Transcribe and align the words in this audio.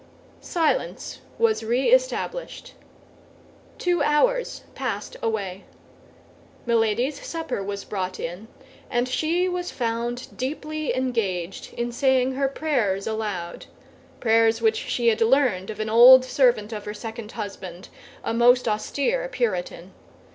Silence 0.39 1.19
was 1.37 1.61
re 1.63 1.89
established. 1.89 2.73
Two 3.77 4.01
hours 4.01 4.63
passed 4.73 5.15
away. 5.21 5.63
Milady's 6.65 7.23
supper 7.23 7.61
was 7.63 7.83
brought 7.83 8.19
in, 8.19 8.47
and 8.89 9.07
she 9.07 9.47
was 9.47 9.69
found 9.69 10.35
deeply 10.35 10.95
engaged 10.95 11.71
in 11.73 11.91
saying 11.91 12.31
her 12.31 12.47
prayers 12.47 13.05
aloud—prayers 13.05 14.59
which 14.59 14.77
she 14.77 15.09
had 15.09 15.21
learned 15.21 15.69
of 15.69 15.79
an 15.79 15.87
old 15.87 16.25
servant 16.25 16.73
of 16.73 16.85
her 16.85 16.95
second 16.95 17.33
husband, 17.33 17.89
a 18.23 18.33
most 18.33 18.67
austere 18.67 19.27
Puritan. 19.31 19.93